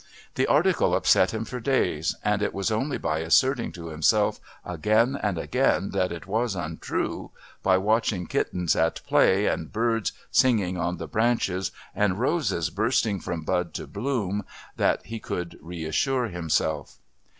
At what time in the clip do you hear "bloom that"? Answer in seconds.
13.85-15.05